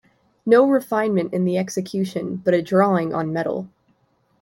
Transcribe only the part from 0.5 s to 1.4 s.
refinement